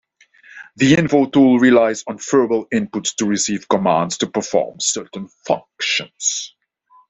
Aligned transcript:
The 0.77 0.95
Info 0.95 1.25
Tool 1.27 1.59
relies 1.59 2.03
on 2.07 2.17
verbal 2.17 2.65
inputs 2.73 3.13
to 3.17 3.27
receive 3.27 3.69
commands 3.69 4.17
to 4.17 4.27
perform 4.27 4.79
certain 4.79 5.27
functions. 5.45 6.55